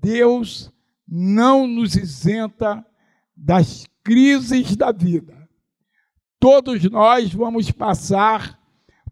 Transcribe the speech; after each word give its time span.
Deus 0.00 0.72
não 1.06 1.66
nos 1.66 1.94
isenta 1.96 2.84
das 3.36 3.86
crises 4.02 4.76
da 4.76 4.92
vida. 4.92 5.48
Todos 6.38 6.82
nós 6.90 7.32
vamos 7.32 7.70
passar 7.70 8.58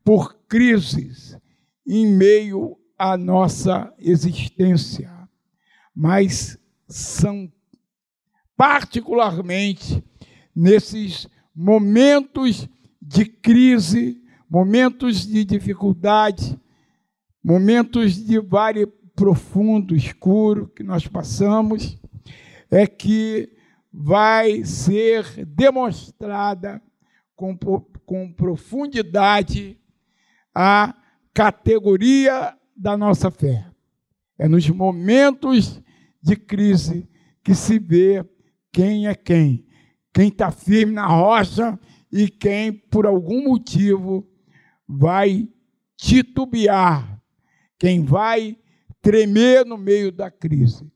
por 0.04 0.34
crises 0.48 1.36
em 1.86 2.06
meio 2.06 2.78
à 2.98 3.16
nossa 3.16 3.92
existência, 3.98 5.10
mas 5.94 6.58
são 6.88 7.52
particularmente 8.56 10.02
nesses 10.54 11.28
momentos 11.54 12.68
de 13.00 13.24
crise, 13.24 14.22
momentos 14.48 15.26
de 15.26 15.44
dificuldade, 15.44 16.58
momentos 17.44 18.14
de 18.14 18.40
vale 18.40 18.86
profundo, 19.18 19.96
escuro 19.96 20.68
que 20.68 20.84
nós 20.84 21.08
passamos, 21.08 22.00
é 22.70 22.86
que 22.86 23.52
vai 23.92 24.64
ser 24.64 25.44
demonstrada 25.44 26.80
com, 27.34 27.58
com 28.06 28.32
profundidade 28.32 29.76
a 30.54 30.94
categoria 31.34 32.56
da 32.76 32.96
nossa 32.96 33.28
fé. 33.28 33.66
É 34.38 34.46
nos 34.46 34.70
momentos 34.70 35.82
de 36.22 36.36
crise 36.36 37.10
que 37.42 37.56
se 37.56 37.76
vê 37.76 38.24
quem 38.70 39.08
é 39.08 39.16
quem, 39.16 39.66
quem 40.14 40.28
está 40.28 40.52
firme 40.52 40.92
na 40.92 41.08
rocha 41.08 41.76
e 42.12 42.28
quem, 42.28 42.72
por 42.72 43.04
algum 43.04 43.48
motivo, 43.48 44.24
vai 44.86 45.48
titubear, 45.96 47.20
quem 47.80 48.04
vai 48.04 48.56
tremer 49.08 49.64
no 49.64 49.78
meio 49.78 50.12
da 50.12 50.30
crise, 50.30 50.86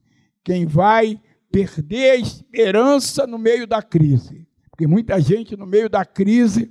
quem 0.44 0.66
vai 0.66 1.18
perder 1.50 2.10
a 2.10 2.16
esperança 2.16 3.26
no 3.26 3.38
meio 3.38 3.66
da 3.66 3.82
crise. 3.82 4.46
Porque 4.70 4.86
muita 4.86 5.18
gente, 5.18 5.56
no 5.56 5.64
meio 5.64 5.88
da 5.88 6.04
crise, 6.04 6.70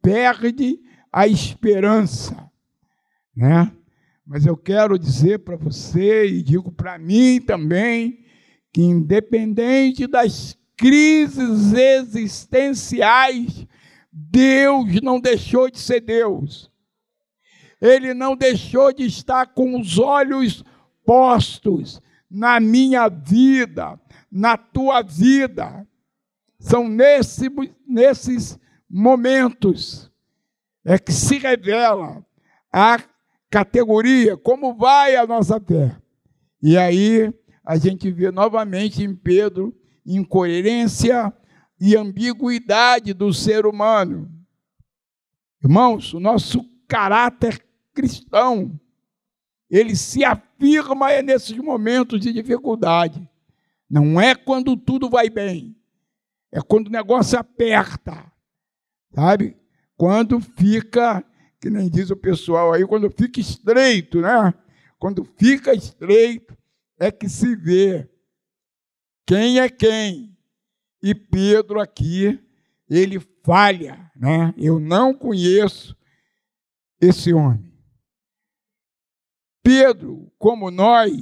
perde 0.00 0.80
a 1.12 1.28
esperança. 1.28 2.50
Né? 3.36 3.70
Mas 4.26 4.46
eu 4.46 4.56
quero 4.56 4.98
dizer 4.98 5.40
para 5.40 5.56
você, 5.56 6.24
e 6.24 6.42
digo 6.42 6.72
para 6.72 6.98
mim 6.98 7.38
também, 7.38 8.24
que 8.72 8.80
independente 8.80 10.06
das 10.06 10.56
crises 10.74 11.74
existenciais, 11.74 13.66
Deus 14.10 15.02
não 15.02 15.20
deixou 15.20 15.70
de 15.70 15.78
ser 15.78 16.00
Deus. 16.00 16.72
Ele 17.78 18.14
não 18.14 18.34
deixou 18.34 18.90
de 18.90 19.04
estar 19.04 19.48
com 19.48 19.78
os 19.78 19.98
olhos 19.98 20.64
postos 21.08 22.02
na 22.30 22.60
minha 22.60 23.08
vida, 23.08 23.98
na 24.30 24.58
tua 24.58 25.00
vida. 25.00 25.88
São 26.58 26.86
nesse, 26.86 27.46
nesses 27.86 28.58
momentos 28.90 30.12
é 30.84 30.98
que 30.98 31.10
se 31.10 31.38
revela 31.38 32.22
a 32.70 33.02
categoria, 33.48 34.36
como 34.36 34.76
vai 34.76 35.16
a 35.16 35.26
nossa 35.26 35.58
fé. 35.58 35.96
E 36.62 36.76
aí 36.76 37.32
a 37.64 37.78
gente 37.78 38.10
vê 38.10 38.30
novamente 38.30 39.02
em 39.02 39.16
Pedro 39.16 39.74
incoerência 40.04 41.32
e 41.80 41.96
ambiguidade 41.96 43.14
do 43.14 43.32
ser 43.32 43.64
humano. 43.64 44.30
Irmãos, 45.64 46.12
o 46.12 46.20
nosso 46.20 46.62
caráter 46.86 47.64
cristão, 47.94 48.78
ele 49.70 49.94
se 49.94 50.24
afirma 50.24 51.20
nesses 51.22 51.56
momentos 51.56 52.20
de 52.20 52.32
dificuldade. 52.32 53.28
Não 53.88 54.20
é 54.20 54.34
quando 54.34 54.76
tudo 54.76 55.08
vai 55.08 55.30
bem, 55.30 55.76
é 56.52 56.60
quando 56.60 56.88
o 56.88 56.92
negócio 56.92 57.38
aperta, 57.38 58.30
sabe? 59.14 59.56
Quando 59.96 60.40
fica, 60.40 61.24
que 61.60 61.70
nem 61.70 61.88
diz 61.88 62.10
o 62.10 62.16
pessoal 62.16 62.72
aí, 62.72 62.86
quando 62.86 63.10
fica 63.10 63.40
estreito, 63.40 64.20
né? 64.20 64.54
Quando 64.98 65.24
fica 65.24 65.74
estreito, 65.74 66.56
é 66.98 67.10
que 67.10 67.28
se 67.28 67.54
vê 67.56 68.08
quem 69.28 69.60
é 69.60 69.68
quem. 69.68 70.34
E 71.02 71.14
Pedro 71.14 71.80
aqui, 71.80 72.40
ele 72.88 73.20
falha, 73.44 74.10
né? 74.16 74.54
Eu 74.56 74.80
não 74.80 75.14
conheço 75.14 75.96
esse 77.00 77.32
homem. 77.32 77.67
Pedro, 79.68 80.32
como 80.38 80.70
nós, 80.70 81.12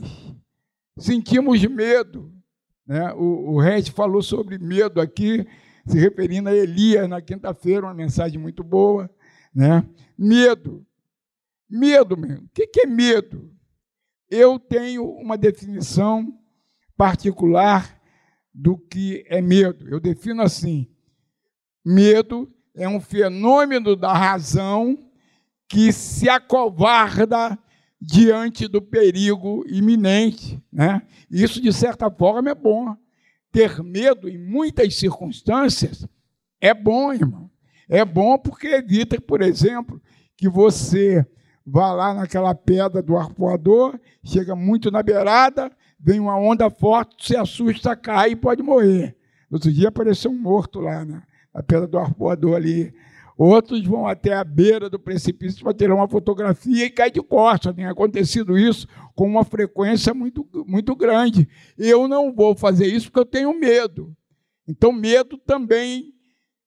sentimos 0.97 1.61
medo. 1.65 2.33
Né? 2.87 3.12
O, 3.15 3.57
o 3.57 3.61
falou 3.93 4.23
sobre 4.23 4.57
medo 4.57 5.01
aqui, 5.01 5.45
se 5.84 5.99
referindo 5.99 6.49
a 6.49 6.55
Elias 6.55 7.09
na 7.09 7.21
quinta-feira, 7.21 7.87
uma 7.87 7.93
mensagem 7.93 8.39
muito 8.41 8.62
boa. 8.62 9.11
Né? 9.53 9.84
Medo. 10.17 10.87
Medo 11.69 12.17
mesmo. 12.17 12.45
O 12.45 12.49
que 12.55 12.83
é 12.83 12.87
medo? 12.87 13.51
Eu 14.31 14.61
tenho 14.61 15.05
uma 15.05 15.37
definição 15.37 16.33
particular 16.97 18.01
do 18.55 18.78
que 18.78 19.25
é 19.27 19.43
medo. 19.43 19.89
Eu 19.89 19.99
defino 19.99 20.41
assim: 20.43 20.89
medo 21.84 22.49
é 22.77 22.89
um 22.89 23.01
fenômeno 23.01 23.97
da 23.97 24.13
razão 24.13 25.11
que 25.69 25.93
se 25.93 26.28
acovarda 26.28 27.59
diante 28.01 28.69
do 28.69 28.81
perigo 28.81 29.65
iminente. 29.67 30.62
Né? 30.73 31.03
Isso, 31.31 31.61
de 31.61 31.73
certa 31.73 32.11
forma, 32.11 32.51
é 32.51 32.55
bom. 32.55 32.97
Ter 33.51 33.83
medo 33.83 34.29
em 34.29 34.39
muitas 34.39 34.97
circunstâncias 34.97 36.07
é 36.61 36.75
bom, 36.75 37.12
irmão. 37.12 37.51
É 37.89 38.05
bom 38.05 38.37
porque 38.39 38.67
evita, 38.69 39.21
por 39.21 39.41
exemplo, 39.41 40.01
que 40.37 40.49
você 40.49 41.25
vá 41.65 41.93
lá 41.93 42.15
naquela 42.15 42.55
pedra 42.55 43.03
do 43.03 43.17
arpoador, 43.17 43.99
chega 44.23 44.55
muito 44.55 44.91
na 44.91 45.03
beirada, 45.03 45.71
vem 45.99 46.21
uma 46.21 46.39
onda 46.39 46.71
forte, 46.71 47.27
se 47.27 47.37
assusta, 47.37 47.97
cai 47.97 48.33
e 48.33 48.37
pode 48.37 48.63
morrer. 48.63 49.17
Outro 49.51 49.73
dia 49.73 49.89
apareceu 49.89 50.31
um 50.31 50.39
morto 50.39 50.81
lá, 50.81 51.05
né? 51.05 51.23
pedra 51.63 51.87
do 51.87 51.99
arpoador 51.99 52.57
ali. 52.57 52.93
Outros 53.37 53.85
vão 53.85 54.07
até 54.07 54.33
a 54.33 54.43
beira 54.43 54.89
do 54.89 54.99
precipício 54.99 55.63
para 55.63 55.75
tirar 55.75 55.95
uma 55.95 56.09
fotografia 56.09 56.87
e 56.87 56.91
cai 56.91 57.11
de 57.11 57.21
costas. 57.21 57.75
Tem 57.75 57.85
acontecido 57.85 58.57
isso 58.57 58.89
com 59.15 59.27
uma 59.27 59.45
frequência 59.45 60.15
muito, 60.15 60.49
muito 60.67 60.97
grande. 60.97 61.47
Eu 61.77 62.09
não 62.09 62.33
vou 62.33 62.57
fazer 62.57 62.87
isso 62.87 63.07
porque 63.07 63.21
eu 63.21 63.27
tenho 63.27 63.59
medo. 63.59 64.17
Então, 64.67 64.91
medo 64.91 65.37
também 65.37 66.15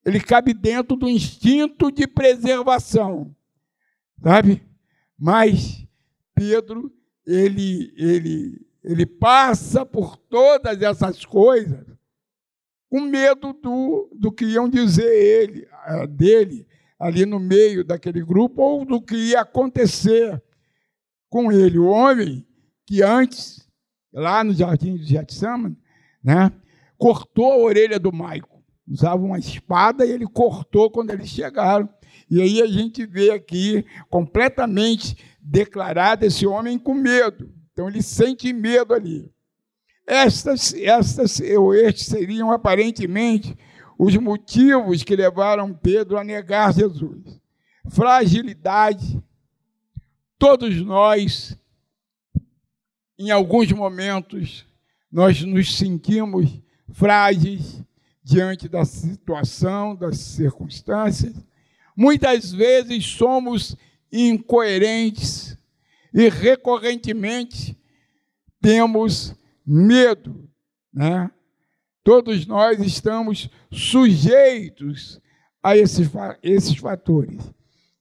ele 0.05 0.19
cabe 0.19 0.53
dentro 0.53 0.95
do 0.95 1.09
instinto 1.09 1.91
de 1.91 2.07
preservação. 2.07 3.35
Sabe? 4.21 4.61
Mas 5.17 5.85
Pedro, 6.35 6.91
ele, 7.25 7.93
ele, 7.97 8.65
ele 8.83 9.05
passa 9.05 9.85
por 9.85 10.17
todas 10.17 10.81
essas 10.81 11.25
coisas 11.25 11.85
com 12.89 13.01
medo 13.01 13.53
do, 13.53 14.09
do 14.15 14.31
que 14.31 14.45
iam 14.45 14.67
dizer 14.67 15.13
ele, 15.13 15.67
dele 16.07 16.67
ali 16.99 17.25
no 17.25 17.39
meio 17.39 17.83
daquele 17.83 18.23
grupo 18.23 18.61
ou 18.61 18.85
do 18.85 19.01
que 19.01 19.15
ia 19.15 19.41
acontecer 19.41 20.41
com 21.29 21.51
ele. 21.51 21.79
O 21.79 21.87
homem 21.87 22.45
que 22.85 23.01
antes, 23.01 23.67
lá 24.11 24.43
no 24.43 24.53
jardim 24.53 24.95
de 24.95 25.05
Getsemane, 25.05 25.77
né, 26.23 26.51
cortou 26.97 27.51
a 27.51 27.57
orelha 27.57 27.99
do 27.99 28.11
Maico. 28.11 28.61
Usava 28.87 29.23
uma 29.23 29.37
espada 29.37 30.05
e 30.05 30.11
ele 30.11 30.25
cortou 30.25 30.89
quando 30.89 31.11
eles 31.11 31.29
chegaram. 31.29 31.87
E 32.29 32.41
aí 32.41 32.61
a 32.61 32.67
gente 32.67 33.05
vê 33.05 33.31
aqui 33.31 33.85
completamente 34.09 35.15
declarado 35.39 36.25
esse 36.25 36.45
homem 36.45 36.77
com 36.77 36.93
medo. 36.93 37.53
Então 37.71 37.87
ele 37.87 38.01
sente 38.01 38.51
medo 38.51 38.93
ali. 38.93 39.31
Estas, 40.05 40.73
estas 40.73 41.39
ou 41.57 41.73
estes 41.73 42.07
seriam 42.07 42.51
aparentemente 42.51 43.55
os 43.99 44.15
motivos 44.15 45.03
que 45.03 45.13
levaram 45.13 45.73
Pedro 45.73 46.17
a 46.17 46.23
negar 46.23 46.73
Jesus. 46.73 47.37
Fragilidade. 47.89 49.21
Todos 50.37 50.73
nós, 50.81 51.57
em 53.17 53.29
alguns 53.29 53.69
momentos, 53.73 54.65
nós 55.11 55.41
nos 55.41 55.77
sentimos 55.77 56.49
frágeis 56.93 57.83
diante 58.23 58.69
da 58.69 58.85
situação, 58.85 59.97
das 59.97 60.17
circunstâncias. 60.17 61.35
Muitas 61.93 62.53
vezes 62.53 63.05
somos 63.05 63.75
incoerentes 64.09 65.57
e 66.13 66.29
recorrentemente 66.29 67.77
temos 68.61 69.35
medo, 69.65 70.49
né? 70.93 71.29
Todos 72.03 72.45
nós 72.45 72.79
estamos 72.79 73.49
sujeitos 73.71 75.21
a 75.61 75.77
esses, 75.77 76.09
esses 76.41 76.77
fatores. 76.77 77.53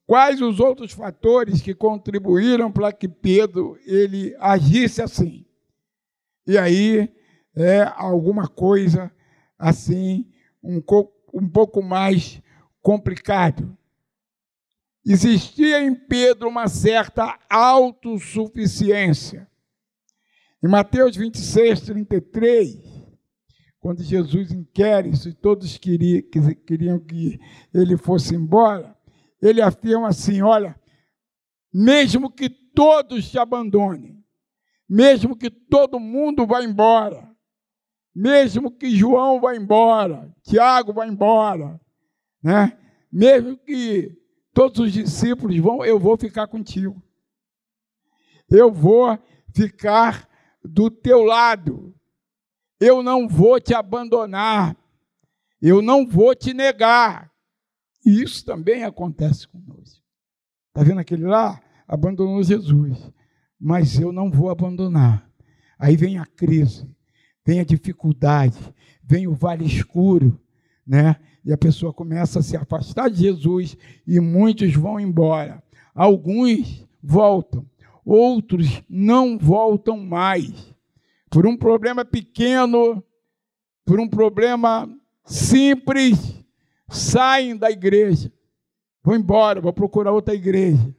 Quais 0.07 0.41
os 0.41 0.59
outros 0.59 0.93
fatores 0.93 1.61
que 1.61 1.75
contribuíram 1.75 2.73
para 2.73 2.93
que 2.93 3.07
Pedro 3.07 3.79
ele 3.85 4.35
agisse 4.39 5.03
assim? 5.03 5.45
E 6.47 6.57
aí 6.57 7.13
é 7.55 7.83
alguma 7.95 8.49
coisa 8.49 9.13
assim, 9.59 10.27
um, 10.63 10.81
um 11.35 11.49
pouco 11.49 11.83
mais 11.83 12.41
complicado. 12.81 13.77
Existia 15.05 15.83
em 15.83 15.95
Pedro 15.95 16.49
uma 16.49 16.69
certa 16.69 17.39
autossuficiência. 17.51 19.47
Em 20.63 20.69
Mateus 20.69 21.17
26, 21.17 21.81
33, 21.83 22.88
quando 23.81 24.03
Jesus 24.03 24.51
inquere 24.53 25.17
se 25.17 25.33
todos 25.33 25.79
queriam, 25.79 26.23
queriam 26.67 26.99
que 26.99 27.39
ele 27.73 27.97
fosse 27.97 28.35
embora, 28.35 28.97
ele 29.41 29.61
afirma 29.61 30.09
assim: 30.09 30.43
olha, 30.43 30.79
mesmo 31.73 32.31
que 32.31 32.49
todos 32.49 33.31
te 33.31 33.39
abandonem, 33.39 34.25
mesmo 34.89 35.37
que 35.37 35.51
todo 35.51 36.01
mundo 36.01 36.47
vá 36.47 36.63
embora, 36.63 37.31
mesmo 38.15 38.71
que 38.71 38.91
João 38.91 39.41
vá 39.41 39.55
embora, 39.55 40.35
Tiago 40.43 40.93
vá 40.93 41.07
embora, 41.07 41.81
né? 42.43 42.77
mesmo 43.13 43.57
que 43.57 44.17
todos 44.53 44.81
os 44.81 44.93
discípulos 44.93 45.57
vão, 45.59 45.85
eu 45.85 45.99
vou 45.99 46.17
ficar 46.17 46.47
contigo. 46.47 47.03
Eu 48.51 48.73
vou 48.73 49.19
ficar 49.55 50.29
do 50.65 50.91
teu 50.91 51.23
lado. 51.23 51.95
Eu 52.81 53.03
não 53.03 53.29
vou 53.29 53.61
te 53.61 53.75
abandonar. 53.75 54.77
Eu 55.61 55.83
não 55.83 56.07
vou 56.07 56.35
te 56.35 56.55
negar. 56.55 57.31
E 58.05 58.23
isso 58.23 58.45
também 58.45 58.85
acontece 58.85 59.49
conosco. 59.49 60.03
Está 60.69 60.83
vendo 60.83 61.01
aquele 61.01 61.25
lá? 61.25 61.61
Abandonou 61.87 62.43
Jesus. 62.43 63.11
Mas 63.61 63.99
eu 63.99 64.13
não 64.13 64.31
vou 64.31 64.51
abandonar. 64.51 65.29
Aí 65.79 65.97
vem 65.97 66.19
a 66.19 66.27
crise, 66.27 66.89
vem 67.47 67.61
a 67.61 67.65
dificuldade, 67.65 68.59
vem 69.03 69.29
o 69.29 69.35
vale 69.35 69.65
escuro, 69.65 70.41
né? 70.87 71.17
E 71.45 71.53
a 71.53 71.59
pessoa 71.59 71.93
começa 71.93 72.41
a 72.41 72.43
se 72.43 72.57
afastar 72.57 73.09
de 73.09 73.23
Jesus 73.23 73.77
e 74.07 74.19
muitos 74.19 74.75
vão 74.75 74.99
embora. 74.99 75.63
Alguns 75.95 76.87
voltam, 77.03 77.65
outros 78.05 78.83
não 78.89 79.39
voltam 79.39 79.97
mais. 79.99 80.75
Por 81.31 81.47
um 81.47 81.57
problema 81.57 82.05
pequeno, 82.05 83.03
por 83.85 84.01
um 84.01 84.09
problema 84.09 84.89
simples, 85.25 86.43
saem 86.89 87.57
da 87.57 87.71
igreja. 87.71 88.33
Vou 89.03 89.15
embora, 89.15 89.61
vou 89.61 89.73
procurar 89.73 90.13
outra 90.13 90.35
igreja. 90.35 90.95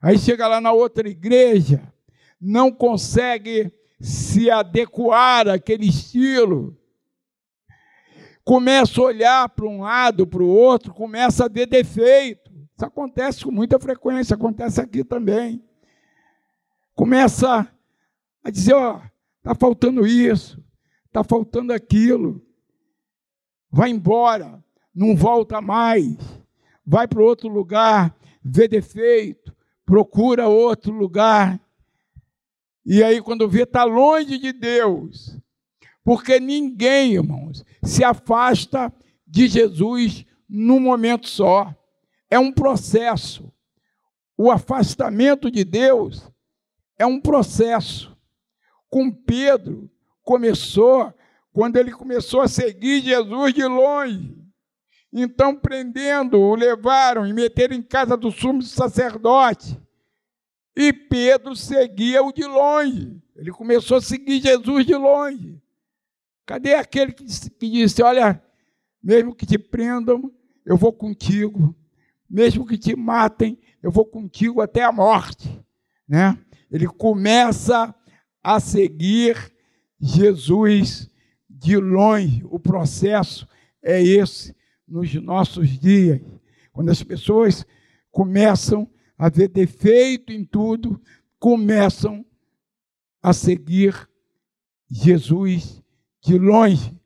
Aí 0.00 0.18
chega 0.18 0.46
lá 0.46 0.60
na 0.60 0.72
outra 0.72 1.08
igreja, 1.08 1.92
não 2.40 2.70
consegue 2.70 3.72
se 4.00 4.48
adequar 4.48 5.48
àquele 5.48 5.88
estilo, 5.88 6.76
começa 8.44 9.00
a 9.00 9.04
olhar 9.04 9.48
para 9.48 9.66
um 9.66 9.80
lado, 9.80 10.26
para 10.26 10.42
o 10.42 10.48
outro, 10.48 10.94
começa 10.94 11.44
a 11.44 11.48
ver 11.48 11.66
defeito. 11.66 12.50
Isso 12.74 12.86
acontece 12.86 13.44
com 13.44 13.50
muita 13.50 13.78
frequência, 13.78 14.34
acontece 14.34 14.80
aqui 14.80 15.02
também. 15.02 15.62
Começa 16.94 17.68
a 18.42 18.50
dizer, 18.50 18.74
ó, 18.74 19.00
está 19.48 19.54
faltando 19.54 20.06
isso, 20.06 20.62
está 21.06 21.24
faltando 21.24 21.72
aquilo. 21.72 22.44
Vai 23.70 23.88
embora, 23.88 24.62
não 24.94 25.16
volta 25.16 25.60
mais. 25.62 26.18
Vai 26.84 27.08
para 27.08 27.22
outro 27.22 27.48
lugar, 27.48 28.14
vê 28.44 28.68
defeito, 28.68 29.54
procura 29.86 30.48
outro 30.48 30.92
lugar. 30.92 31.58
E 32.84 33.02
aí, 33.02 33.22
quando 33.22 33.48
vê, 33.48 33.62
está 33.62 33.84
longe 33.84 34.38
de 34.38 34.52
Deus, 34.52 35.38
porque 36.04 36.38
ninguém, 36.38 37.14
irmãos, 37.14 37.64
se 37.82 38.04
afasta 38.04 38.92
de 39.26 39.48
Jesus 39.48 40.26
num 40.46 40.80
momento 40.80 41.26
só. 41.26 41.74
É 42.30 42.38
um 42.38 42.52
processo. 42.52 43.50
O 44.36 44.50
afastamento 44.50 45.50
de 45.50 45.64
Deus 45.64 46.30
é 46.98 47.06
um 47.06 47.20
processo. 47.20 48.17
Com 48.90 49.10
Pedro, 49.10 49.90
começou 50.22 51.12
quando 51.52 51.76
ele 51.76 51.90
começou 51.90 52.40
a 52.40 52.48
seguir 52.48 53.02
Jesus 53.02 53.52
de 53.52 53.64
longe. 53.64 54.36
Então, 55.12 55.56
prendendo, 55.56 56.38
o 56.38 56.54
levaram 56.54 57.26
e 57.26 57.32
meteram 57.32 57.74
em 57.74 57.82
casa 57.82 58.16
do 58.16 58.30
sumo 58.30 58.62
sacerdote. 58.62 59.78
E 60.76 60.92
Pedro 60.92 61.56
seguia-o 61.56 62.32
de 62.32 62.44
longe. 62.44 63.20
Ele 63.34 63.50
começou 63.50 63.96
a 63.96 64.00
seguir 64.00 64.40
Jesus 64.40 64.86
de 64.86 64.94
longe. 64.94 65.60
Cadê 66.46 66.74
aquele 66.74 67.12
que 67.12 67.24
disse, 67.24 67.50
que 67.50 67.68
disse, 67.68 68.02
Olha, 68.02 68.42
mesmo 69.02 69.34
que 69.34 69.46
te 69.46 69.58
prendam, 69.58 70.32
eu 70.64 70.76
vou 70.76 70.92
contigo. 70.92 71.74
Mesmo 72.28 72.66
que 72.66 72.76
te 72.76 72.94
matem, 72.94 73.58
eu 73.82 73.90
vou 73.90 74.04
contigo 74.04 74.60
até 74.60 74.84
a 74.84 74.92
morte. 74.92 75.60
Né? 76.06 76.38
Ele 76.70 76.86
começa 76.86 77.94
a 78.42 78.60
seguir 78.60 79.52
Jesus 80.00 81.10
de 81.48 81.76
longe. 81.76 82.42
O 82.44 82.58
processo 82.58 83.46
é 83.82 84.02
esse 84.02 84.54
nos 84.86 85.12
nossos 85.14 85.78
dias. 85.78 86.20
Quando 86.72 86.90
as 86.90 87.02
pessoas 87.02 87.66
começam 88.10 88.88
a 89.16 89.28
ver 89.28 89.48
defeito 89.48 90.32
em 90.32 90.44
tudo, 90.44 91.00
começam 91.38 92.24
a 93.22 93.32
seguir 93.32 94.08
Jesus 94.90 95.82
de 96.20 96.38
longe, 96.38 96.96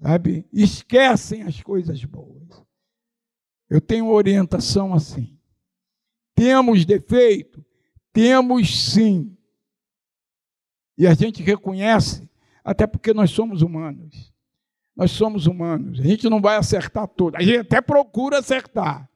sabe? 0.00 0.46
Esquecem 0.52 1.42
as 1.42 1.62
coisas 1.62 2.04
boas. 2.04 2.64
Eu 3.68 3.80
tenho 3.80 4.08
orientação 4.08 4.94
assim. 4.94 5.38
Temos 6.34 6.84
defeito? 6.84 7.64
Temos 8.12 8.92
sim. 8.92 9.35
E 10.96 11.06
a 11.06 11.14
gente 11.14 11.42
reconhece, 11.42 12.28
até 12.64 12.86
porque 12.86 13.12
nós 13.12 13.30
somos 13.30 13.62
humanos. 13.62 14.32
Nós 14.96 15.10
somos 15.10 15.46
humanos. 15.46 16.00
A 16.00 16.02
gente 16.02 16.28
não 16.28 16.40
vai 16.40 16.56
acertar 16.56 17.06
tudo. 17.06 17.36
A 17.36 17.42
gente 17.42 17.58
até 17.58 17.80
procura 17.80 18.38
acertar. 18.38 19.08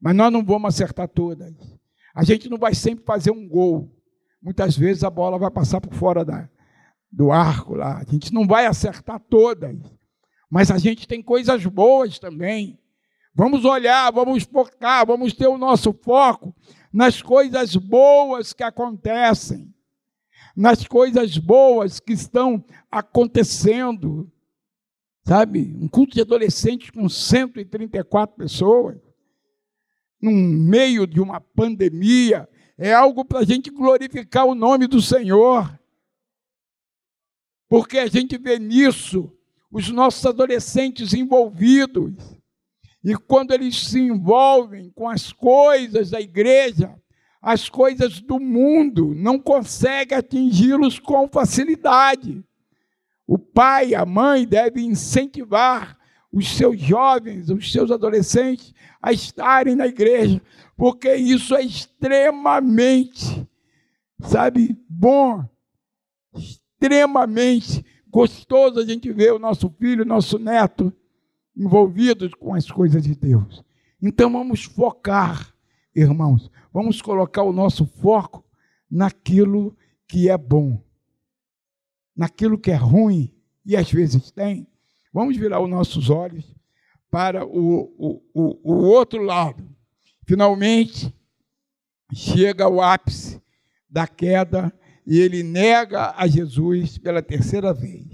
Mas 0.00 0.14
nós 0.14 0.32
não 0.32 0.44
vamos 0.44 0.74
acertar 0.74 1.08
todas. 1.08 1.54
A 2.14 2.24
gente 2.24 2.48
não 2.48 2.58
vai 2.58 2.74
sempre 2.74 3.04
fazer 3.04 3.32
um 3.32 3.48
gol. 3.48 3.90
Muitas 4.40 4.76
vezes 4.76 5.04
a 5.04 5.10
bola 5.10 5.38
vai 5.38 5.50
passar 5.50 5.80
por 5.80 5.92
fora 5.92 6.24
da, 6.24 6.48
do 7.10 7.32
arco 7.32 7.74
lá. 7.74 7.98
A 7.98 8.04
gente 8.10 8.32
não 8.32 8.46
vai 8.46 8.66
acertar 8.66 9.20
todas, 9.20 9.76
mas 10.48 10.70
a 10.70 10.78
gente 10.78 11.06
tem 11.06 11.22
coisas 11.22 11.64
boas 11.66 12.18
também. 12.18 12.78
Vamos 13.34 13.64
olhar, 13.64 14.10
vamos 14.12 14.44
focar, 14.44 15.06
vamos 15.06 15.32
ter 15.34 15.46
o 15.46 15.58
nosso 15.58 15.92
foco 15.92 16.54
nas 16.92 17.22
coisas 17.22 17.76
boas 17.76 18.52
que 18.52 18.62
acontecem, 18.62 19.72
nas 20.56 20.86
coisas 20.86 21.36
boas 21.38 22.00
que 22.00 22.12
estão 22.12 22.64
acontecendo. 22.90 24.30
Sabe, 25.26 25.76
um 25.80 25.88
culto 25.88 26.14
de 26.14 26.20
adolescentes 26.20 26.90
com 26.90 27.08
134 27.08 28.36
pessoas, 28.36 28.96
no 30.20 30.30
meio 30.30 31.06
de 31.06 31.20
uma 31.20 31.40
pandemia, 31.40 32.48
é 32.76 32.92
algo 32.92 33.24
para 33.24 33.40
a 33.40 33.44
gente 33.44 33.70
glorificar 33.70 34.46
o 34.46 34.54
nome 34.54 34.86
do 34.86 35.00
Senhor 35.00 35.80
porque 37.70 37.98
a 37.98 38.08
gente 38.08 38.36
vê 38.36 38.58
nisso 38.58 39.32
os 39.70 39.88
nossos 39.90 40.26
adolescentes 40.26 41.14
envolvidos. 41.14 42.12
E 43.02 43.14
quando 43.14 43.52
eles 43.52 43.86
se 43.86 44.00
envolvem 44.00 44.90
com 44.90 45.08
as 45.08 45.32
coisas 45.32 46.10
da 46.10 46.20
igreja, 46.20 47.00
as 47.40 47.68
coisas 47.68 48.20
do 48.20 48.38
mundo, 48.38 49.14
não 49.14 49.38
consegue 49.38 50.14
atingi-los 50.14 50.98
com 50.98 51.28
facilidade. 51.28 52.44
O 53.26 53.38
pai, 53.38 53.94
a 53.94 54.04
mãe 54.04 54.46
devem 54.46 54.88
incentivar 54.88 55.96
os 56.32 56.48
seus 56.56 56.80
jovens, 56.80 57.48
os 57.48 57.72
seus 57.72 57.90
adolescentes 57.90 58.74
a 59.02 59.12
estarem 59.12 59.74
na 59.74 59.86
igreja, 59.86 60.40
porque 60.76 61.14
isso 61.14 61.54
é 61.54 61.62
extremamente, 61.62 63.48
sabe, 64.20 64.76
bom, 64.88 65.44
extremamente 66.34 67.84
gostoso 68.08 68.80
a 68.80 68.84
gente 68.84 69.10
ver 69.12 69.32
o 69.32 69.38
nosso 69.38 69.70
filho, 69.78 70.02
o 70.02 70.06
nosso 70.06 70.38
neto 70.38 70.92
envolvidos 71.56 72.34
com 72.34 72.54
as 72.54 72.70
coisas 72.70 73.02
de 73.02 73.14
Deus. 73.14 73.64
Então 74.00 74.30
vamos 74.32 74.64
focar, 74.64 75.49
irmãos, 75.94 76.50
vamos 76.72 77.00
colocar 77.00 77.42
o 77.42 77.52
nosso 77.52 77.86
foco 77.86 78.44
naquilo 78.90 79.76
que 80.06 80.28
é 80.28 80.36
bom, 80.36 80.82
naquilo 82.16 82.58
que 82.58 82.70
é 82.70 82.76
ruim, 82.76 83.34
e 83.64 83.76
às 83.76 83.90
vezes 83.90 84.30
tem. 84.30 84.66
Vamos 85.12 85.36
virar 85.36 85.60
os 85.60 85.68
nossos 85.68 86.10
olhos 86.10 86.54
para 87.10 87.44
o, 87.44 87.92
o, 87.98 88.22
o, 88.32 88.72
o 88.72 88.88
outro 88.88 89.22
lado. 89.22 89.68
Finalmente, 90.26 91.14
chega 92.12 92.68
o 92.68 92.80
ápice 92.80 93.40
da 93.88 94.06
queda 94.06 94.72
e 95.06 95.18
ele 95.18 95.42
nega 95.42 96.14
a 96.16 96.26
Jesus 96.26 96.98
pela 96.98 97.22
terceira 97.22 97.74
vez. 97.74 98.06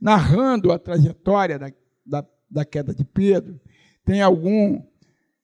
Narrando 0.00 0.72
a 0.72 0.78
trajetória 0.78 1.58
da, 1.58 1.72
da, 2.04 2.26
da 2.50 2.64
queda 2.64 2.94
de 2.94 3.04
Pedro, 3.04 3.60
tem 4.04 4.20
algumas 4.20 4.82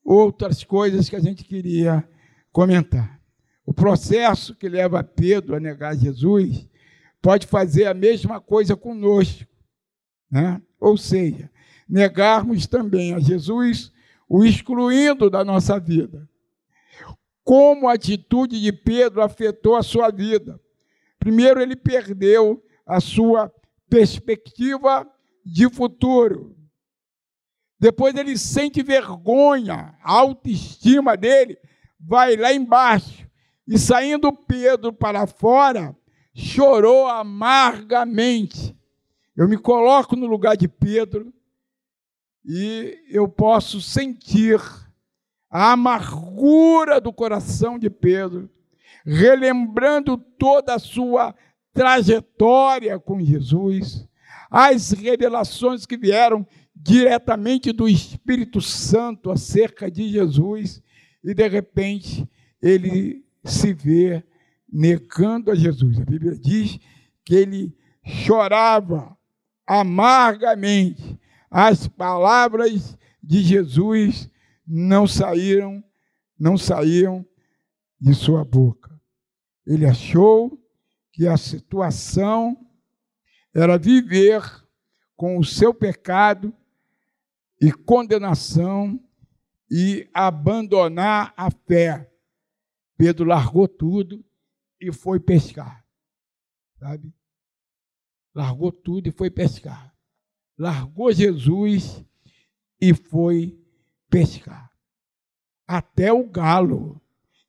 outras 0.06 0.62
coisas 0.62 1.08
que 1.08 1.16
a 1.16 1.20
gente 1.20 1.42
queria 1.42 2.08
comentar. 2.52 3.20
O 3.66 3.74
processo 3.74 4.54
que 4.54 4.68
leva 4.68 5.02
Pedro 5.02 5.56
a 5.56 5.60
negar 5.60 5.96
Jesus 5.96 6.68
pode 7.20 7.46
fazer 7.48 7.86
a 7.86 7.94
mesma 7.94 8.40
coisa 8.40 8.76
conosco. 8.76 9.44
Né? 10.30 10.62
Ou 10.78 10.96
seja, 10.96 11.50
negarmos 11.88 12.68
também 12.68 13.12
a 13.12 13.18
Jesus, 13.18 13.92
o 14.28 14.44
excluindo 14.44 15.28
da 15.28 15.44
nossa 15.44 15.80
vida. 15.80 16.28
Como 17.42 17.88
a 17.88 17.94
atitude 17.94 18.60
de 18.60 18.72
Pedro 18.72 19.22
afetou 19.22 19.74
a 19.74 19.82
sua 19.82 20.10
vida. 20.10 20.60
Primeiro, 21.18 21.60
ele 21.60 21.74
perdeu 21.74 22.62
a 22.86 23.00
sua 23.00 23.52
perspectiva 23.88 25.08
de 25.44 25.68
futuro. 25.68 26.55
Depois, 27.78 28.14
ele 28.14 28.38
sente 28.38 28.82
vergonha, 28.82 29.94
a 30.02 30.12
autoestima 30.12 31.16
dele 31.16 31.58
vai 32.00 32.36
lá 32.36 32.52
embaixo. 32.52 33.26
E 33.68 33.78
saindo 33.78 34.32
Pedro 34.32 34.92
para 34.92 35.26
fora, 35.26 35.94
chorou 36.34 37.08
amargamente. 37.08 38.76
Eu 39.36 39.48
me 39.48 39.58
coloco 39.58 40.14
no 40.16 40.26
lugar 40.26 40.56
de 40.56 40.68
Pedro 40.68 41.32
e 42.44 42.96
eu 43.10 43.28
posso 43.28 43.80
sentir 43.80 44.60
a 45.50 45.72
amargura 45.72 47.00
do 47.00 47.12
coração 47.12 47.78
de 47.78 47.90
Pedro, 47.90 48.48
relembrando 49.04 50.16
toda 50.16 50.74
a 50.74 50.78
sua 50.78 51.34
trajetória 51.72 52.98
com 52.98 53.20
Jesus, 53.20 54.08
as 54.50 54.92
revelações 54.92 55.86
que 55.86 55.96
vieram 55.96 56.46
diretamente 56.74 57.72
do 57.72 57.88
Espírito 57.88 58.60
Santo 58.60 59.30
acerca 59.30 59.90
de 59.90 60.08
Jesus, 60.08 60.82
e 61.24 61.34
de 61.34 61.48
repente 61.48 62.28
ele 62.62 63.24
se 63.44 63.72
vê 63.72 64.22
negando 64.70 65.50
a 65.50 65.54
Jesus. 65.54 65.98
A 65.98 66.04
Bíblia 66.04 66.36
diz 66.36 66.78
que 67.24 67.34
ele 67.34 67.76
chorava 68.04 69.16
amargamente. 69.66 71.18
As 71.50 71.88
palavras 71.88 72.96
de 73.22 73.42
Jesus 73.42 74.30
não 74.66 75.06
saíram, 75.06 75.82
não 76.38 76.56
saíam 76.56 77.24
de 78.00 78.14
sua 78.14 78.44
boca. 78.44 78.94
Ele 79.66 79.86
achou 79.86 80.60
que 81.12 81.26
a 81.26 81.36
situação 81.36 82.56
era 83.62 83.78
viver 83.78 84.42
com 85.16 85.38
o 85.38 85.44
seu 85.44 85.72
pecado 85.72 86.54
e 87.60 87.72
condenação 87.72 89.00
e 89.70 90.08
abandonar 90.12 91.32
a 91.36 91.50
fé. 91.50 92.12
Pedro 92.98 93.24
largou 93.24 93.66
tudo 93.66 94.22
e 94.80 94.92
foi 94.92 95.18
pescar. 95.18 95.84
Sabe? 96.78 97.12
Largou 98.34 98.70
tudo 98.70 99.08
e 99.08 99.12
foi 99.12 99.30
pescar. 99.30 99.94
Largou 100.58 101.10
Jesus 101.10 102.04
e 102.78 102.92
foi 102.92 103.58
pescar. 104.10 104.70
Até 105.66 106.12
o 106.12 106.28
galo, 106.28 107.00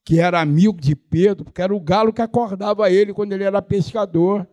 que 0.05 0.19
era 0.21 0.39
amigo 0.39 0.79
de 0.79 0.95
Pedro, 0.95 1.43
porque 1.43 1.61
era 1.61 1.75
o 1.75 1.81
galo 1.81 2.13
que 2.13 2.21
acordava 2.21 2.89
ele 2.89 3.13
quando 3.13 3.33
ele 3.33 3.43
era 3.43 3.61
pescador, 3.61 4.49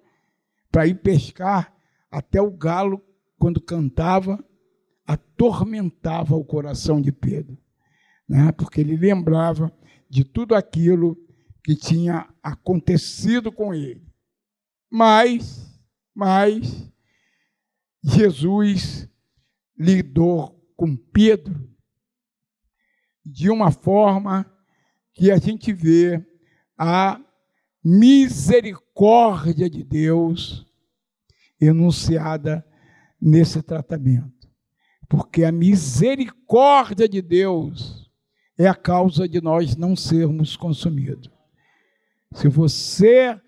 para 0.74 0.88
ir 0.88 0.96
pescar. 0.96 1.72
Até 2.10 2.42
o 2.42 2.50
galo, 2.50 3.00
quando 3.38 3.60
cantava, 3.60 4.44
atormentava 5.06 6.34
o 6.34 6.44
coração 6.44 7.00
de 7.00 7.12
Pedro, 7.12 7.56
né? 8.28 8.50
porque 8.50 8.80
ele 8.80 8.96
lembrava 8.96 9.72
de 10.10 10.24
tudo 10.24 10.52
aquilo 10.52 11.16
que 11.62 11.76
tinha 11.76 12.28
acontecido 12.42 13.52
com 13.52 13.72
ele. 13.72 14.04
Mas, 14.90 15.80
mas, 16.12 16.90
Jesus 18.02 19.08
lidou 19.78 20.60
com 20.76 20.96
Pedro 20.96 21.70
de 23.24 23.48
uma 23.48 23.70
forma 23.70 24.44
que 25.12 25.30
a 25.30 25.36
gente 25.36 25.72
vê 25.72 26.24
a 26.76 27.20
misericórdia 27.84 29.68
de 29.68 29.84
Deus 29.84 30.64
enunciada 31.60 32.64
nesse 33.20 33.62
tratamento. 33.62 34.48
Porque 35.08 35.44
a 35.44 35.52
misericórdia 35.52 37.08
de 37.08 37.20
Deus 37.20 38.10
é 38.56 38.66
a 38.66 38.74
causa 38.74 39.28
de 39.28 39.40
nós 39.40 39.76
não 39.76 39.94
sermos 39.94 40.56
consumidos. 40.56 41.30
Se 42.32 42.48
você 42.48 43.38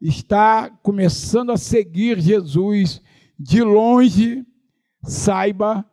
está 0.00 0.68
começando 0.82 1.52
a 1.52 1.56
seguir 1.56 2.20
Jesus 2.20 3.00
de 3.38 3.62
longe, 3.62 4.44
saiba 5.02 5.84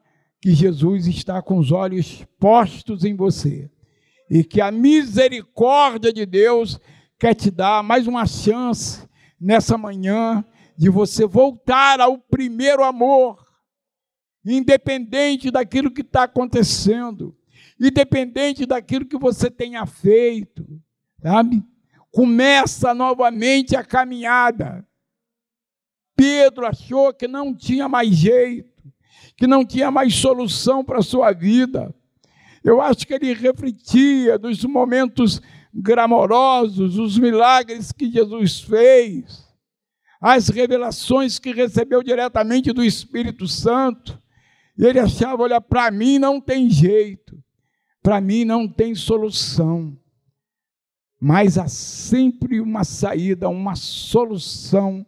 que 0.42 0.54
Jesus 0.54 1.08
está 1.08 1.42
com 1.42 1.58
os 1.58 1.72
olhos 1.72 2.26
postos 2.40 3.04
em 3.06 3.16
você 3.16 3.70
e 4.30 4.44
que 4.44 4.60
a 4.60 4.72
misericórdia 4.72 6.12
de 6.12 6.26
Deus 6.26 6.80
quer 7.22 7.36
te 7.36 7.52
dar 7.52 7.84
mais 7.84 8.08
uma 8.08 8.26
chance 8.26 9.08
nessa 9.40 9.78
manhã 9.78 10.44
de 10.76 10.90
você 10.90 11.24
voltar 11.24 12.02
ao 12.02 12.18
primeiro 12.18 12.84
amor, 12.84 13.46
independente 14.44 15.52
daquilo 15.52 15.92
que 15.92 16.02
está 16.02 16.24
acontecendo, 16.24 17.38
independente 17.80 18.66
daquilo 18.66 19.06
que 19.06 19.20
você 19.20 19.52
tenha 19.52 19.86
feito, 19.86 20.66
sabe? 21.22 21.64
começa 22.10 22.92
novamente 22.92 23.76
a 23.76 23.84
caminhada. 23.84 24.84
Pedro 26.16 26.66
achou 26.66 27.14
que 27.14 27.28
não 27.28 27.56
tinha 27.56 27.88
mais 27.88 28.10
jeito, 28.10 28.92
que 29.38 29.46
não 29.46 29.64
tinha 29.64 29.92
mais 29.92 30.16
solução 30.16 30.84
para 30.84 30.98
a 30.98 31.04
sua 31.04 31.32
vida. 31.34 31.94
Eu 32.64 32.82
acho 32.82 33.06
que 33.06 33.14
ele 33.14 33.32
refletia 33.32 34.40
dos 34.40 34.66
momentos 34.66 35.40
gramorosos, 35.74 36.98
os 36.98 37.18
milagres 37.18 37.92
que 37.92 38.12
Jesus 38.12 38.60
fez, 38.60 39.48
as 40.20 40.50
revelações 40.50 41.40
que 41.40 41.52
recebeu 41.52 42.04
diretamente 42.04 42.72
do 42.72 42.84
Espírito 42.84 43.48
Santo. 43.48 44.22
E 44.78 44.86
ele 44.86 45.00
achava: 45.00 45.44
olha, 45.44 45.62
para 45.62 45.90
mim 45.92 46.20
não 46.20 46.40
tem 46.40 46.70
jeito, 46.70 47.42
para 48.02 48.20
mim 48.22 48.46
não 48.46 48.68
tem 48.68 48.94
solução 48.96 49.98
mas 51.24 51.60
há 51.60 51.68
sempre 51.68 52.60
uma 52.60 52.84
saída, 52.84 53.48
uma 53.48 53.76
solução 53.76 55.06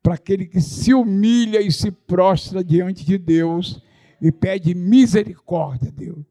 para 0.00 0.14
aquele 0.14 0.46
que 0.46 0.60
se 0.60 0.94
humilha 0.94 1.60
e 1.60 1.72
se 1.72 1.90
prostra 1.90 2.62
diante 2.62 3.04
de 3.04 3.18
Deus 3.18 3.82
e 4.22 4.30
pede 4.30 4.76
misericórdia 4.76 5.88
a 5.88 5.92
Deus. 5.92 6.24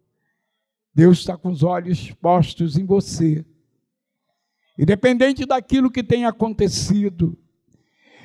Deus 0.94 1.20
está 1.20 1.38
com 1.38 1.50
os 1.50 1.64
olhos 1.64 2.12
postos 2.14 2.78
em 2.78 2.86
você. 2.86 3.46
Independente 4.78 5.46
daquilo 5.46 5.92
que 5.92 6.04
tem 6.04 6.26
acontecido, 6.26 7.38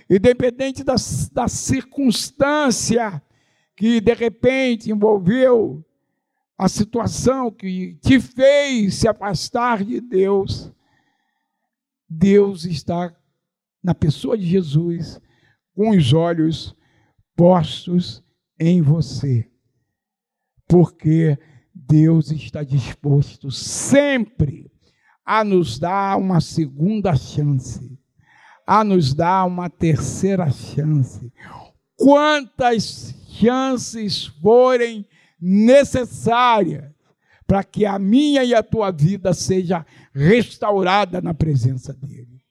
independente 0.08 0.82
da, 0.82 0.94
da 1.32 1.48
circunstância 1.48 3.22
que 3.76 4.00
de 4.00 4.14
repente 4.14 4.90
envolveu 4.90 5.84
a 6.56 6.68
situação 6.68 7.50
que 7.50 7.94
te 8.02 8.18
fez 8.18 8.96
se 8.96 9.08
afastar 9.08 9.84
de 9.84 10.00
Deus, 10.00 10.72
Deus 12.08 12.64
está 12.64 13.14
na 13.82 13.94
pessoa 13.94 14.36
de 14.36 14.44
Jesus 14.44 15.20
com 15.74 15.90
os 15.90 16.12
olhos 16.12 16.74
postos 17.36 18.24
em 18.58 18.82
você. 18.82 19.48
Porque 20.66 21.38
Deus 21.88 22.30
está 22.30 22.62
disposto 22.62 23.50
sempre 23.50 24.70
a 25.24 25.42
nos 25.42 25.78
dar 25.78 26.18
uma 26.18 26.40
segunda 26.40 27.16
chance, 27.16 27.98
a 28.66 28.84
nos 28.84 29.14
dar 29.14 29.46
uma 29.46 29.70
terceira 29.70 30.50
chance. 30.50 31.32
Quantas 31.96 33.14
chances 33.28 34.26
forem 34.26 35.06
necessárias 35.40 36.92
para 37.46 37.64
que 37.64 37.86
a 37.86 37.98
minha 37.98 38.44
e 38.44 38.54
a 38.54 38.62
tua 38.62 38.90
vida 38.90 39.32
seja 39.32 39.86
restaurada 40.12 41.20
na 41.22 41.32
presença 41.32 41.94
dele. 41.94 42.42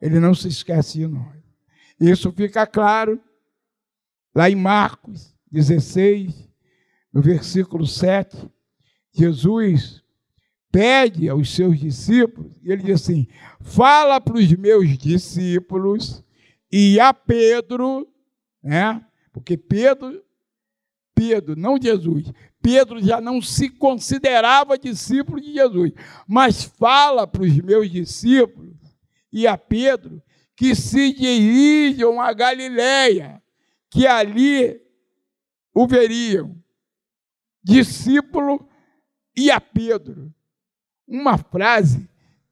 Ele 0.00 0.20
não 0.20 0.34
se 0.34 0.46
esquece 0.46 0.98
de 0.98 1.08
nós. 1.08 1.42
Isso 1.98 2.30
fica 2.32 2.66
claro 2.66 3.20
lá 4.34 4.48
em 4.48 4.54
Marcos 4.54 5.34
16, 5.50 6.48
no 7.12 7.20
versículo 7.20 7.86
7. 7.86 8.36
Jesus 9.12 10.02
pede 10.70 11.28
aos 11.28 11.54
seus 11.54 11.78
discípulos, 11.78 12.52
e 12.62 12.72
ele 12.72 12.82
diz 12.82 13.02
assim: 13.02 13.28
fala 13.60 14.20
para 14.20 14.38
os 14.38 14.50
meus 14.52 14.96
discípulos 14.96 16.24
e 16.70 16.98
a 16.98 17.12
Pedro, 17.12 18.08
né? 18.62 19.04
Porque 19.32 19.56
Pedro, 19.56 20.22
Pedro, 21.14 21.54
não 21.54 21.80
Jesus, 21.80 22.32
Pedro 22.62 23.02
já 23.02 23.20
não 23.20 23.42
se 23.42 23.68
considerava 23.68 24.78
discípulo 24.78 25.40
de 25.40 25.52
Jesus, 25.52 25.92
mas 26.26 26.64
fala 26.64 27.26
para 27.26 27.42
os 27.42 27.56
meus 27.58 27.90
discípulos 27.90 28.76
e 29.30 29.46
a 29.46 29.58
Pedro 29.58 30.22
que 30.56 30.74
se 30.74 31.12
dirijam 31.12 32.20
a 32.20 32.32
Galiléia, 32.32 33.42
que 33.90 34.06
ali 34.06 34.80
o 35.74 35.86
veriam. 35.86 36.61
Discípulo 37.62 38.68
e 39.36 39.50
a 39.50 39.60
Pedro. 39.60 40.32
Uma 41.06 41.36
frase 41.38 42.08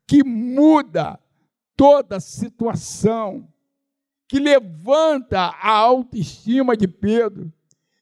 que 0.07 0.25
muda 0.25 1.19
toda 1.76 2.17
a 2.17 2.21
situação, 2.21 3.49
que 4.29 4.38
levanta 4.38 5.38
a 5.40 5.71
autoestima 5.71 6.76
de 6.76 6.87
Pedro. 6.87 7.52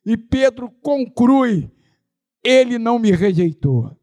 E 0.05 0.17
Pedro 0.17 0.71
conclui: 0.83 1.71
ele 2.43 2.79
não 2.79 2.99
me 2.99 3.11
rejeitou, 3.11 3.97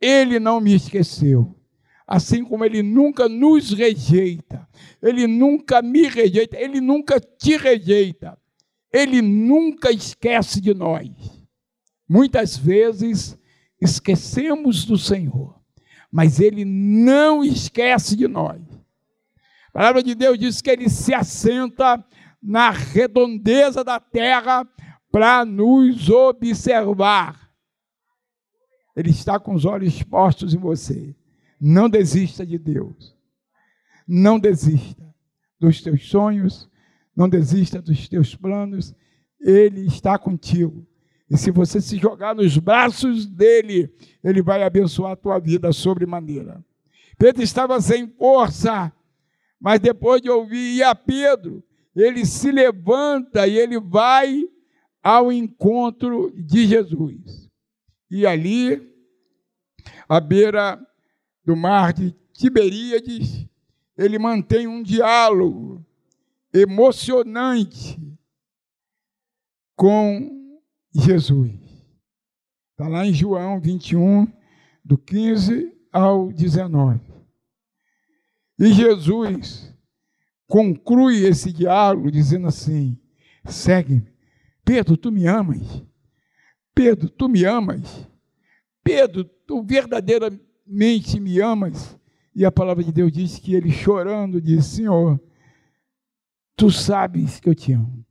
ele 0.00 0.40
não 0.40 0.60
me 0.60 0.74
esqueceu. 0.74 1.56
Assim 2.06 2.44
como 2.44 2.64
ele 2.64 2.82
nunca 2.82 3.28
nos 3.28 3.70
rejeita, 3.70 4.68
ele 5.00 5.28
nunca 5.28 5.80
me 5.80 6.08
rejeita, 6.08 6.58
ele 6.58 6.80
nunca 6.80 7.20
te 7.20 7.56
rejeita, 7.56 8.36
ele 8.92 9.22
nunca 9.22 9.92
esquece 9.92 10.60
de 10.60 10.74
nós. 10.74 11.39
Muitas 12.10 12.56
vezes 12.56 13.38
esquecemos 13.80 14.84
do 14.84 14.98
Senhor, 14.98 15.54
mas 16.10 16.40
ele 16.40 16.64
não 16.64 17.44
esquece 17.44 18.16
de 18.16 18.26
nós. 18.26 18.60
A 19.68 19.72
palavra 19.72 20.02
de 20.02 20.16
Deus 20.16 20.36
diz 20.36 20.60
que 20.60 20.70
ele 20.70 20.88
se 20.88 21.14
assenta 21.14 22.04
na 22.42 22.70
redondeza 22.70 23.84
da 23.84 24.00
terra 24.00 24.68
para 25.12 25.44
nos 25.44 26.10
observar. 26.10 27.48
Ele 28.96 29.10
está 29.10 29.38
com 29.38 29.54
os 29.54 29.64
olhos 29.64 30.02
postos 30.02 30.52
em 30.52 30.58
você. 30.58 31.14
Não 31.60 31.88
desista 31.88 32.44
de 32.44 32.58
Deus. 32.58 33.16
Não 34.04 34.36
desista 34.36 35.14
dos 35.60 35.80
teus 35.80 36.08
sonhos, 36.08 36.68
não 37.14 37.28
desista 37.28 37.80
dos 37.80 38.08
teus 38.08 38.34
planos. 38.34 38.96
Ele 39.40 39.86
está 39.86 40.18
contigo. 40.18 40.89
E 41.30 41.38
se 41.38 41.52
você 41.52 41.80
se 41.80 41.96
jogar 41.96 42.34
nos 42.34 42.58
braços 42.58 43.24
dele, 43.24 43.94
ele 44.22 44.42
vai 44.42 44.64
abençoar 44.64 45.12
a 45.12 45.16
tua 45.16 45.38
vida 45.38 45.72
sobremaneira. 45.72 46.64
Pedro 47.16 47.42
estava 47.42 47.80
sem 47.80 48.08
força, 48.08 48.92
mas 49.60 49.78
depois 49.78 50.20
de 50.20 50.28
ouvir 50.28 50.82
a 50.82 50.94
Pedro, 50.94 51.62
ele 51.94 52.26
se 52.26 52.50
levanta 52.50 53.46
e 53.46 53.56
ele 53.56 53.78
vai 53.78 54.42
ao 55.02 55.30
encontro 55.30 56.32
de 56.34 56.66
Jesus. 56.66 57.48
E 58.10 58.26
ali, 58.26 58.92
à 60.08 60.18
beira 60.18 60.84
do 61.44 61.54
mar 61.54 61.92
de 61.92 62.12
Tiberíades, 62.32 63.46
ele 63.96 64.18
mantém 64.18 64.66
um 64.66 64.82
diálogo 64.82 65.84
emocionante 66.52 68.00
com 69.76 70.39
Jesus. 70.94 71.52
Está 72.72 72.88
lá 72.88 73.06
em 73.06 73.12
João 73.12 73.60
21, 73.60 74.26
do 74.84 74.96
15 74.96 75.72
ao 75.92 76.32
19. 76.32 77.00
E 78.58 78.72
Jesus 78.72 79.74
conclui 80.46 81.24
esse 81.24 81.52
diálogo 81.52 82.10
dizendo 82.10 82.46
assim: 82.46 82.98
segue-me. 83.44 84.10
Pedro, 84.64 84.96
tu 84.96 85.10
me 85.10 85.26
amas? 85.26 85.82
Pedro, 86.74 87.08
tu 87.08 87.28
me 87.28 87.44
amas? 87.44 88.08
Pedro, 88.82 89.24
tu 89.24 89.62
verdadeiramente 89.62 91.20
me 91.20 91.40
amas? 91.40 91.98
E 92.34 92.44
a 92.44 92.52
palavra 92.52 92.82
de 92.82 92.92
Deus 92.92 93.12
diz 93.12 93.38
que 93.38 93.54
ele 93.54 93.70
chorando 93.70 94.40
disse: 94.40 94.76
Senhor, 94.76 95.20
tu 96.56 96.70
sabes 96.70 97.40
que 97.40 97.48
eu 97.48 97.54
te 97.54 97.72
amo, 97.72 98.04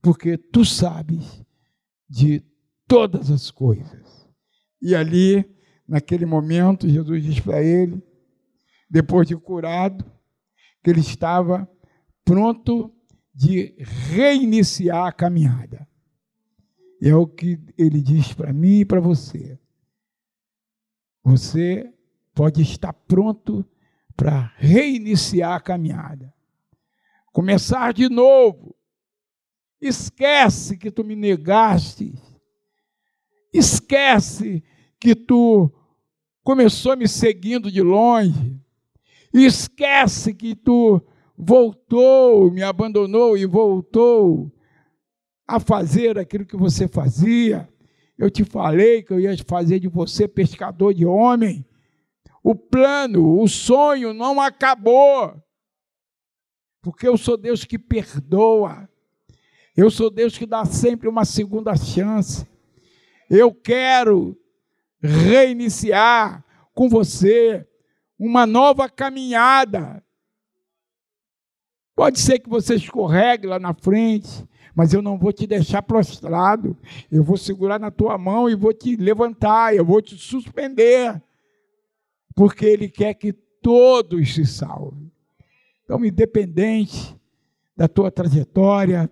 porque 0.00 0.36
tu 0.36 0.64
sabes 0.64 1.44
de 2.08 2.42
todas 2.86 3.30
as 3.30 3.50
coisas. 3.50 4.28
E 4.80 4.94
ali, 4.94 5.44
naquele 5.86 6.24
momento, 6.24 6.88
Jesus 6.88 7.22
diz 7.22 7.40
para 7.40 7.62
ele, 7.62 8.02
depois 8.90 9.28
de 9.28 9.36
curado, 9.36 10.04
que 10.82 10.90
ele 10.90 11.00
estava 11.00 11.68
pronto 12.24 12.94
de 13.34 13.74
reiniciar 13.78 15.06
a 15.06 15.12
caminhada. 15.12 15.86
É 17.00 17.14
o 17.14 17.26
que 17.26 17.60
ele 17.76 18.00
diz 18.02 18.32
para 18.32 18.52
mim 18.52 18.80
e 18.80 18.84
para 18.84 19.00
você. 19.00 19.58
Você 21.22 21.92
pode 22.34 22.62
estar 22.62 22.92
pronto 22.92 23.64
para 24.16 24.52
reiniciar 24.56 25.52
a 25.52 25.60
caminhada. 25.60 26.34
Começar 27.32 27.92
de 27.92 28.08
novo. 28.08 28.74
Esquece 29.80 30.76
que 30.76 30.90
tu 30.90 31.04
me 31.04 31.14
negaste. 31.14 32.14
Esquece 33.52 34.62
que 35.00 35.14
tu 35.14 35.70
começou 36.42 36.96
me 36.96 37.06
seguindo 37.06 37.70
de 37.70 37.82
longe. 37.82 38.60
Esquece 39.32 40.34
que 40.34 40.54
tu 40.54 41.00
voltou, 41.36 42.50
me 42.50 42.62
abandonou 42.62 43.36
e 43.36 43.46
voltou 43.46 44.52
a 45.46 45.60
fazer 45.60 46.18
aquilo 46.18 46.44
que 46.44 46.56
você 46.56 46.88
fazia. 46.88 47.68
Eu 48.18 48.30
te 48.30 48.44
falei 48.44 49.02
que 49.02 49.12
eu 49.12 49.20
ia 49.20 49.36
fazer 49.46 49.78
de 49.78 49.86
você 49.86 50.26
pescador 50.26 50.92
de 50.92 51.06
homem. 51.06 51.64
O 52.42 52.54
plano, 52.54 53.40
o 53.40 53.46
sonho 53.46 54.12
não 54.12 54.40
acabou. 54.40 55.40
Porque 56.82 57.06
eu 57.06 57.16
sou 57.16 57.36
Deus 57.36 57.64
que 57.64 57.78
perdoa. 57.78 58.87
Eu 59.78 59.92
sou 59.92 60.10
Deus 60.10 60.36
que 60.36 60.44
dá 60.44 60.64
sempre 60.64 61.08
uma 61.08 61.24
segunda 61.24 61.76
chance. 61.76 62.44
Eu 63.30 63.54
quero 63.54 64.36
reiniciar 65.00 66.44
com 66.74 66.88
você 66.88 67.64
uma 68.18 68.44
nova 68.44 68.88
caminhada. 68.88 70.02
Pode 71.94 72.18
ser 72.18 72.40
que 72.40 72.48
você 72.48 72.74
escorregue 72.74 73.46
lá 73.46 73.60
na 73.60 73.72
frente, 73.72 74.44
mas 74.74 74.92
eu 74.92 75.00
não 75.00 75.16
vou 75.16 75.32
te 75.32 75.46
deixar 75.46 75.82
prostrado. 75.82 76.76
Eu 77.08 77.22
vou 77.22 77.36
segurar 77.36 77.78
na 77.78 77.92
tua 77.92 78.18
mão 78.18 78.50
e 78.50 78.56
vou 78.56 78.72
te 78.72 78.96
levantar, 78.96 79.76
eu 79.76 79.84
vou 79.84 80.02
te 80.02 80.16
suspender, 80.16 81.22
porque 82.34 82.66
Ele 82.66 82.88
quer 82.88 83.14
que 83.14 83.32
todos 83.32 84.34
se 84.34 84.44
salvem. 84.44 85.08
Então, 85.84 86.04
independente 86.04 87.16
da 87.76 87.86
tua 87.86 88.10
trajetória, 88.10 89.08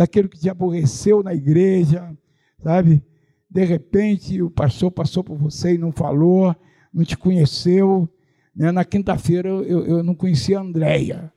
daquilo 0.00 0.30
que 0.30 0.38
te 0.38 0.48
aborreceu 0.48 1.22
na 1.22 1.34
igreja, 1.34 2.16
sabe? 2.58 3.04
De 3.50 3.62
repente 3.66 4.40
o 4.40 4.50
pastor 4.50 4.90
passou 4.90 5.22
por 5.22 5.36
você 5.36 5.74
e 5.74 5.78
não 5.78 5.92
falou, 5.92 6.56
não 6.90 7.04
te 7.04 7.18
conheceu. 7.18 8.08
Né? 8.56 8.72
Na 8.72 8.82
quinta-feira 8.82 9.50
eu, 9.50 9.84
eu 9.84 10.02
não 10.02 10.14
conhecia 10.14 10.58
a 10.58 10.62
Andréia. 10.62 11.30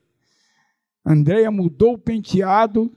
Andréia 1.05 1.51
mudou 1.51 1.95
o 1.95 1.97
penteado 1.97 2.89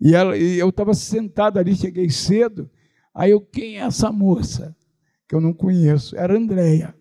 e, 0.00 0.14
ela, 0.14 0.38
e 0.38 0.56
eu 0.56 0.68
estava 0.68 0.94
sentado 0.94 1.58
ali, 1.58 1.74
cheguei 1.74 2.08
cedo. 2.08 2.70
Aí 3.12 3.32
eu, 3.32 3.40
quem 3.40 3.78
é 3.78 3.80
essa 3.80 4.12
moça? 4.12 4.72
Que 5.28 5.34
eu 5.34 5.40
não 5.40 5.52
conheço. 5.52 6.16
Era 6.16 6.36
Andréia. 6.38 6.94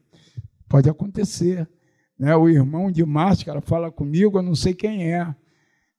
Pode 0.67 0.89
acontecer. 0.89 1.69
Né? 2.17 2.35
O 2.35 2.49
irmão 2.49 2.91
de 2.91 3.05
máscara 3.05 3.61
fala 3.61 3.91
comigo, 3.91 4.39
eu 4.39 4.41
não 4.41 4.55
sei 4.55 4.73
quem 4.73 5.13
é. 5.13 5.35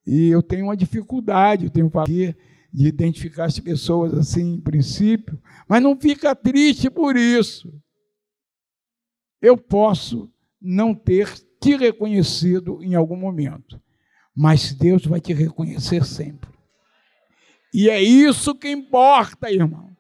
E 0.07 0.29
eu 0.29 0.43
tenho 0.43 0.67
uma 0.67 0.77
dificuldade, 0.77 1.65
eu 1.65 1.71
tenho 1.71 1.91
aqui 1.99 2.35
de 2.73 2.89
identificar 2.89 3.45
as 3.45 3.59
pessoas 3.59 4.15
assim, 4.15 4.55
em 4.55 4.61
princípio, 4.61 5.41
mas 5.69 5.83
não 5.83 5.99
fica 5.99 6.35
triste 6.35 6.89
por 6.89 7.17
isso. 7.17 7.73
Eu 9.41 9.57
posso 9.57 10.33
não 10.61 10.95
ter 10.95 11.33
te 11.61 11.77
reconhecido 11.77 12.83
em 12.83 12.95
algum 12.95 13.17
momento, 13.17 13.81
mas 14.35 14.73
Deus 14.73 15.05
vai 15.05 15.21
te 15.21 15.33
reconhecer 15.33 16.05
sempre. 16.05 16.51
E 17.75 17.89
é 17.89 18.03
isso 18.03 18.55
que 18.55 18.69
importa, 18.69 19.51
irmão. 19.51 19.91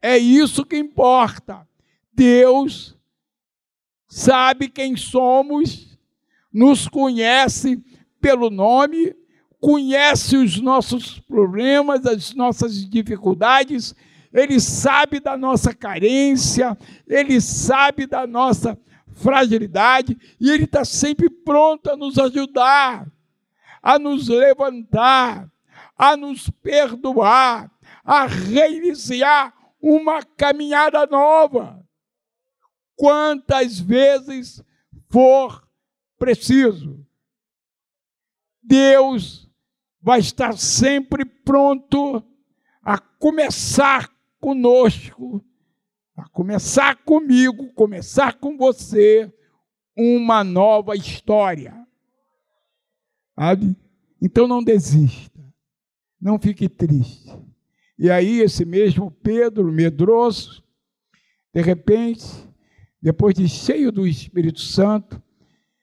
É 0.00 0.16
isso 0.16 0.64
que 0.64 0.76
importa. 0.76 1.66
Deus 2.12 2.96
sabe 4.08 4.68
quem 4.68 4.96
somos, 4.96 5.98
nos 6.52 6.88
conhece 6.88 7.82
pelo 8.20 8.50
nome, 8.50 9.14
conhece 9.60 10.36
os 10.36 10.60
nossos 10.60 11.18
problemas, 11.20 12.04
as 12.06 12.34
nossas 12.34 12.88
dificuldades, 12.88 13.94
Ele 14.32 14.60
sabe 14.60 15.20
da 15.20 15.36
nossa 15.36 15.74
carência, 15.74 16.76
Ele 17.06 17.40
sabe 17.40 18.06
da 18.06 18.26
nossa 18.26 18.78
fragilidade 19.14 20.16
e 20.40 20.50
Ele 20.50 20.64
está 20.64 20.84
sempre 20.84 21.30
pronto 21.30 21.90
a 21.90 21.96
nos 21.96 22.18
ajudar, 22.18 23.06
a 23.82 23.98
nos 23.98 24.28
levantar, 24.28 25.50
a 25.96 26.16
nos 26.16 26.50
perdoar, 26.50 27.70
a 28.04 28.26
reiniciar 28.26 29.54
uma 29.80 30.22
caminhada 30.22 31.06
nova. 31.06 31.82
Quantas 32.94 33.78
vezes 33.78 34.62
for 35.08 35.66
preciso. 36.18 37.05
Deus 38.66 39.48
vai 40.02 40.18
estar 40.20 40.56
sempre 40.58 41.24
pronto 41.24 42.22
a 42.82 42.98
começar 42.98 44.10
conosco, 44.40 45.44
a 46.16 46.28
começar 46.28 46.96
comigo, 47.04 47.72
começar 47.74 48.34
com 48.34 48.56
você 48.56 49.32
uma 49.96 50.42
nova 50.42 50.94
história. 50.96 51.74
Sabe? 53.38 53.76
Então 54.20 54.48
não 54.48 54.62
desista, 54.62 55.40
não 56.20 56.38
fique 56.38 56.68
triste. 56.68 57.36
E 57.98 58.10
aí, 58.10 58.40
esse 58.40 58.64
mesmo 58.64 59.10
Pedro, 59.10 59.72
medroso, 59.72 60.62
de 61.54 61.62
repente, 61.62 62.26
depois 63.00 63.34
de 63.34 63.48
cheio 63.48 63.90
do 63.90 64.06
Espírito 64.06 64.60
Santo, 64.60 65.22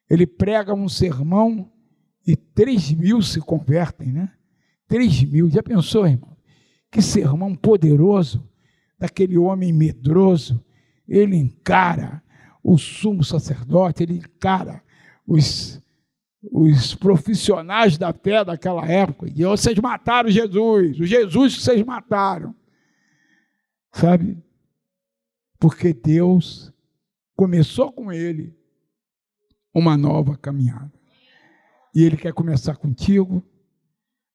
ele 0.07 0.27
prega 0.27 0.75
um 0.75 0.87
sermão 0.87 1.72
e 2.25 2.35
três 2.35 2.91
mil 2.91 3.21
se 3.21 3.39
convertem, 3.39 4.11
né? 4.11 4.31
Três 4.87 5.23
mil, 5.23 5.49
já 5.49 5.61
pensou, 5.61 6.07
irmão? 6.07 6.35
Que 6.91 7.01
sermão 7.01 7.55
poderoso 7.55 8.47
daquele 8.97 9.37
homem 9.37 9.73
medroso. 9.73 10.63
Ele 11.07 11.35
encara 11.35 12.23
o 12.63 12.77
sumo 12.77 13.23
sacerdote, 13.23 14.03
ele 14.03 14.17
encara 14.17 14.81
os, 15.27 15.81
os 16.41 16.95
profissionais 16.95 17.97
da 17.97 18.13
fé 18.13 18.45
daquela 18.45 18.85
época. 18.85 19.27
E 19.29 19.43
vocês 19.43 19.77
mataram 19.79 20.29
Jesus, 20.29 20.99
o 20.99 21.05
Jesus 21.05 21.57
que 21.57 21.63
vocês 21.63 21.83
mataram. 21.83 22.55
Sabe? 23.91 24.41
Porque 25.59 25.93
Deus 25.93 26.73
começou 27.35 27.91
com 27.91 28.11
ele 28.11 28.55
uma 29.73 29.97
nova 29.97 30.37
caminhada. 30.37 30.91
E 31.93 32.03
Ele 32.03 32.17
quer 32.17 32.33
começar 32.33 32.75
contigo, 32.75 33.43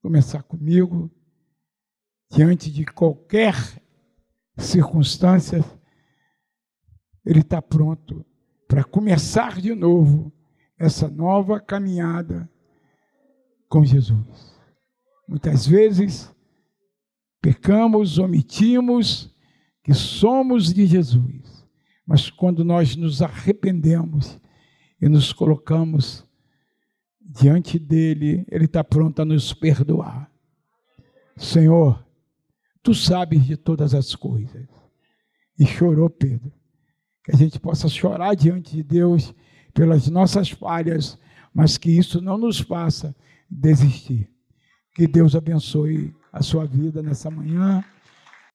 começar 0.00 0.42
comigo, 0.42 1.10
diante 2.30 2.70
de 2.70 2.84
qualquer 2.84 3.54
circunstância, 4.56 5.64
Ele 7.24 7.40
está 7.40 7.60
pronto 7.60 8.24
para 8.66 8.84
começar 8.84 9.60
de 9.60 9.74
novo 9.74 10.32
essa 10.78 11.08
nova 11.08 11.58
caminhada 11.60 12.48
com 13.68 13.84
Jesus. 13.84 14.56
Muitas 15.26 15.66
vezes 15.66 16.34
pecamos, 17.40 18.18
omitimos 18.18 19.34
que 19.82 19.94
somos 19.94 20.72
de 20.72 20.86
Jesus, 20.86 21.66
mas 22.06 22.30
quando 22.30 22.64
nós 22.64 22.94
nos 22.94 23.20
arrependemos, 23.20 24.40
e 25.00 25.08
nos 25.08 25.32
colocamos 25.32 26.27
diante 27.28 27.78
dele, 27.78 28.46
ele 28.50 28.64
está 28.64 28.82
pronto 28.82 29.20
a 29.20 29.24
nos 29.24 29.52
perdoar. 29.52 30.30
Senhor, 31.36 32.02
tu 32.82 32.94
sabes 32.94 33.44
de 33.44 33.56
todas 33.56 33.94
as 33.94 34.14
coisas. 34.14 34.66
E 35.58 35.66
chorou 35.66 36.08
Pedro. 36.08 36.50
Que 37.22 37.32
a 37.32 37.36
gente 37.36 37.60
possa 37.60 37.88
chorar 37.88 38.34
diante 38.34 38.74
de 38.74 38.82
Deus 38.82 39.34
pelas 39.74 40.08
nossas 40.08 40.50
falhas, 40.50 41.18
mas 41.52 41.76
que 41.76 41.90
isso 41.90 42.20
não 42.22 42.38
nos 42.38 42.58
faça 42.58 43.14
desistir. 43.50 44.30
Que 44.94 45.06
Deus 45.06 45.36
abençoe 45.36 46.14
a 46.32 46.42
sua 46.42 46.64
vida 46.64 47.02
nessa 47.02 47.30
manhã. 47.30 47.84